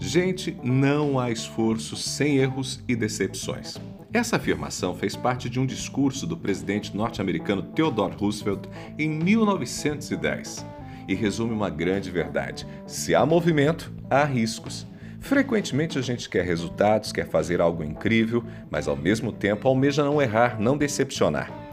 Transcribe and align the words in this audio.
Gente, 0.00 0.56
não 0.64 1.20
há 1.20 1.30
esforço 1.30 1.94
sem 1.94 2.38
erros 2.38 2.82
e 2.88 2.96
decepções. 2.96 3.76
Essa 4.12 4.36
afirmação 4.36 4.94
fez 4.94 5.14
parte 5.14 5.48
de 5.48 5.60
um 5.60 5.66
discurso 5.66 6.26
do 6.26 6.36
presidente 6.36 6.96
norte-americano 6.96 7.62
Theodore 7.62 8.16
Roosevelt 8.16 8.66
em 8.98 9.08
1910 9.08 10.66
e 11.06 11.14
resume 11.14 11.52
uma 11.52 11.68
grande 11.68 12.10
verdade: 12.10 12.66
se 12.86 13.14
há 13.14 13.24
movimento, 13.26 13.92
há 14.08 14.24
riscos. 14.24 14.86
Frequentemente 15.20 15.98
a 15.98 16.02
gente 16.02 16.30
quer 16.30 16.46
resultados, 16.46 17.12
quer 17.12 17.28
fazer 17.28 17.60
algo 17.60 17.84
incrível, 17.84 18.42
mas 18.70 18.88
ao 18.88 18.96
mesmo 18.96 19.30
tempo 19.30 19.68
almeja 19.68 20.02
não 20.02 20.20
errar, 20.20 20.58
não 20.58 20.78
decepcionar. 20.78 21.69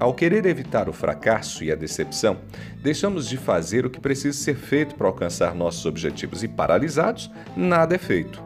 Ao 0.00 0.14
querer 0.14 0.46
evitar 0.46 0.88
o 0.88 0.94
fracasso 0.94 1.62
e 1.62 1.70
a 1.70 1.74
decepção, 1.74 2.38
deixamos 2.82 3.28
de 3.28 3.36
fazer 3.36 3.84
o 3.84 3.90
que 3.90 4.00
precisa 4.00 4.34
ser 4.34 4.56
feito 4.56 4.94
para 4.94 5.06
alcançar 5.06 5.54
nossos 5.54 5.84
objetivos 5.84 6.42
e, 6.42 6.48
paralisados, 6.48 7.30
nada 7.54 7.94
é 7.94 7.98
feito. 7.98 8.42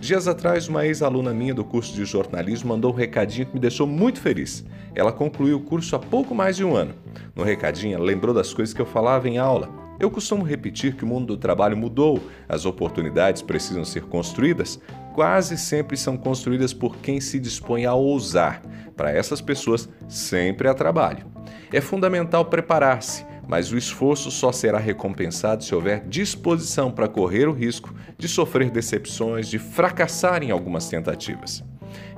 Dias 0.00 0.26
atrás, 0.26 0.66
uma 0.66 0.84
ex-aluna 0.84 1.32
minha 1.32 1.54
do 1.54 1.64
curso 1.64 1.94
de 1.94 2.04
jornalismo 2.04 2.70
mandou 2.70 2.92
um 2.92 2.96
recadinho 2.96 3.46
que 3.46 3.54
me 3.54 3.60
deixou 3.60 3.86
muito 3.86 4.20
feliz. 4.20 4.64
Ela 4.96 5.12
concluiu 5.12 5.58
o 5.58 5.62
curso 5.62 5.94
há 5.94 5.98
pouco 6.00 6.34
mais 6.34 6.56
de 6.56 6.64
um 6.64 6.74
ano. 6.74 6.96
No 7.36 7.44
recadinho, 7.44 8.02
lembrou 8.02 8.34
das 8.34 8.52
coisas 8.52 8.74
que 8.74 8.82
eu 8.82 8.86
falava 8.86 9.28
em 9.28 9.38
aula. 9.38 9.70
Eu 10.00 10.10
costumo 10.10 10.42
repetir 10.42 10.96
que 10.96 11.04
o 11.04 11.06
mundo 11.06 11.28
do 11.28 11.36
trabalho 11.36 11.76
mudou, 11.76 12.20
as 12.48 12.66
oportunidades 12.66 13.42
precisam 13.42 13.84
ser 13.84 14.02
construídas, 14.02 14.80
quase 15.16 15.56
sempre 15.56 15.96
são 15.96 16.14
construídas 16.14 16.74
por 16.74 16.98
quem 16.98 17.22
se 17.22 17.40
dispõe 17.40 17.86
a 17.86 17.94
ousar. 17.94 18.60
Para 18.94 19.10
essas 19.10 19.40
pessoas, 19.40 19.88
sempre 20.06 20.68
há 20.68 20.74
trabalho. 20.74 21.24
É 21.72 21.80
fundamental 21.80 22.44
preparar-se, 22.44 23.24
mas 23.48 23.72
o 23.72 23.78
esforço 23.78 24.30
só 24.30 24.52
será 24.52 24.78
recompensado 24.78 25.64
se 25.64 25.74
houver 25.74 26.06
disposição 26.06 26.92
para 26.92 27.08
correr 27.08 27.48
o 27.48 27.52
risco 27.52 27.94
de 28.18 28.28
sofrer 28.28 28.70
decepções, 28.70 29.48
de 29.48 29.58
fracassar 29.58 30.42
em 30.42 30.50
algumas 30.50 30.86
tentativas. 30.86 31.64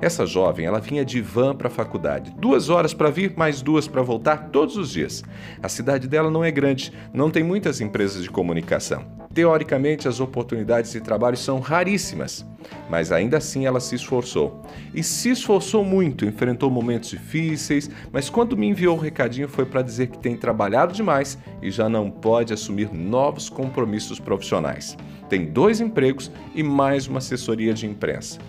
Essa 0.01 0.25
jovem, 0.25 0.65
ela 0.65 0.81
vinha 0.81 1.05
de 1.05 1.21
van 1.21 1.55
para 1.55 1.69
a 1.69 1.71
faculdade. 1.71 2.35
Duas 2.37 2.69
horas 2.69 2.93
para 2.93 3.09
vir, 3.09 3.33
mais 3.37 3.61
duas 3.61 3.87
para 3.87 4.01
voltar 4.01 4.49
todos 4.49 4.75
os 4.75 4.91
dias. 4.91 5.23
A 5.63 5.69
cidade 5.69 6.05
dela 6.05 6.29
não 6.29 6.43
é 6.43 6.51
grande, 6.51 6.91
não 7.13 7.31
tem 7.31 7.43
muitas 7.43 7.79
empresas 7.79 8.23
de 8.23 8.29
comunicação. 8.29 9.18
Teoricamente, 9.39 10.05
as 10.05 10.19
oportunidades 10.19 10.91
de 10.91 10.99
trabalho 10.99 11.37
são 11.37 11.61
raríssimas, 11.61 12.45
mas 12.89 13.09
ainda 13.09 13.37
assim 13.37 13.65
ela 13.65 13.79
se 13.79 13.95
esforçou. 13.95 14.61
E 14.93 15.01
se 15.01 15.29
esforçou 15.29 15.81
muito, 15.81 16.25
enfrentou 16.25 16.69
momentos 16.69 17.11
difíceis, 17.11 17.89
mas 18.11 18.29
quando 18.29 18.57
me 18.57 18.67
enviou 18.67 18.97
o 18.97 18.99
recadinho 18.99 19.47
foi 19.47 19.65
para 19.65 19.81
dizer 19.81 20.07
que 20.07 20.17
tem 20.17 20.35
trabalhado 20.35 20.91
demais 20.91 21.37
e 21.61 21.71
já 21.71 21.87
não 21.87 22.11
pode 22.11 22.51
assumir 22.51 22.93
novos 22.93 23.49
compromissos 23.49 24.19
profissionais. 24.19 24.97
Tem 25.29 25.45
dois 25.45 25.79
empregos 25.79 26.29
e 26.53 26.61
mais 26.61 27.07
uma 27.07 27.19
assessoria 27.19 27.73
de 27.73 27.87
imprensa. 27.87 28.39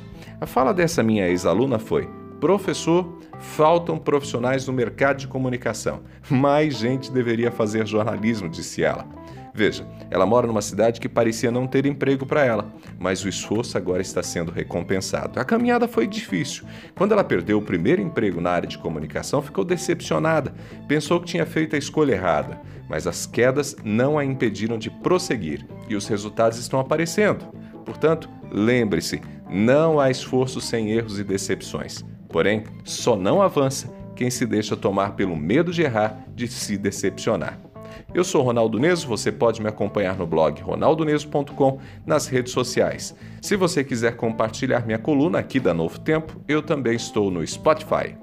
A 0.41 0.47
fala 0.47 0.75
dessa 0.75 1.05
minha 1.05 1.29
ex-aluna 1.29 1.79
foi: 1.79 2.11
Professor, 2.41 3.17
faltam 3.39 3.97
profissionais 3.97 4.67
no 4.67 4.73
mercado 4.73 5.19
de 5.19 5.29
comunicação. 5.29 6.01
Mais 6.29 6.75
gente 6.75 7.13
deveria 7.13 7.53
fazer 7.53 7.87
jornalismo, 7.87 8.49
disse 8.49 8.83
ela. 8.83 9.07
Veja, 9.55 9.87
ela 10.11 10.25
mora 10.25 10.47
numa 10.47 10.63
cidade 10.63 11.01
que 11.01 11.09
parecia 11.09 11.51
não 11.51 11.67
ter 11.67 11.87
emprego 11.87 12.25
para 12.25 12.45
ela, 12.45 12.73
mas 12.99 13.25
o 13.25 13.29
esforço 13.29 13.77
agora 13.77 14.01
está 14.01 14.23
sendo 14.23 14.53
recompensado. 14.53 15.39
A 15.41 15.45
caminhada 15.45 15.89
foi 15.89 16.07
difícil. 16.07 16.65
Quando 16.97 17.13
ela 17.13 17.25
perdeu 17.25 17.59
o 17.59 17.63
primeiro 17.63 18.01
emprego 18.01 18.41
na 18.41 18.51
área 18.51 18.69
de 18.69 18.79
comunicação, 18.79 19.43
ficou 19.43 19.65
decepcionada. 19.65 20.55
Pensou 20.87 21.21
que 21.21 21.27
tinha 21.27 21.45
feito 21.45 21.75
a 21.75 21.79
escolha 21.79 22.13
errada, 22.13 22.61
mas 22.89 23.07
as 23.07 23.27
quedas 23.27 23.77
não 23.85 24.19
a 24.19 24.25
impediram 24.25 24.79
de 24.79 24.91
prosseguir 24.91 25.67
e 25.89 25.97
os 25.97 26.07
resultados 26.07 26.59
estão 26.59 26.79
aparecendo. 26.79 27.47
Portanto, 27.85 28.29
lembre-se, 28.51 29.21
não 29.49 29.99
há 29.99 30.11
esforço 30.11 30.61
sem 30.61 30.93
erros 30.93 31.19
e 31.19 31.25
decepções. 31.25 32.05
Porém, 32.29 32.65
só 32.85 33.17
não 33.17 33.43
avança 33.43 33.93
quem 34.15 34.31
se 34.31 34.47
deixa 34.47 34.77
tomar 34.77 35.17
pelo 35.17 35.35
medo 35.35 35.73
de 35.73 35.83
errar, 35.83 36.25
de 36.35 36.47
se 36.47 36.77
decepcionar. 36.77 37.70
Eu 38.15 38.25
sou 38.25 38.43
Ronaldo 38.43 38.79
Neso, 38.79 39.07
você 39.07 39.31
pode 39.31 39.61
me 39.61 39.69
acompanhar 39.69 40.17
no 40.17 40.27
blog 40.27 40.61
ronaldoneso.com, 40.61 41.79
nas 42.07 42.27
redes 42.27 42.53
sociais. 42.53 43.15
Se 43.41 43.57
você 43.57 43.83
quiser 43.85 44.17
compartilhar 44.17 44.87
minha 44.87 44.99
coluna 44.99 45.39
aqui 45.39 45.61
da 45.61 45.75
Novo 45.75 45.99
Tempo, 46.01 46.41
eu 46.49 46.63
também 46.63 46.97
estou 46.97 47.31
no 47.31 47.47
Spotify. 47.47 48.17